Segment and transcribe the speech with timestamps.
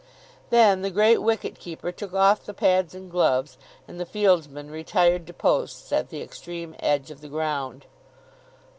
[0.49, 5.27] Then the great wicket keeper took off the pads and gloves, and the fieldsmen retired
[5.27, 7.85] to posts at the extreme edge of the ground.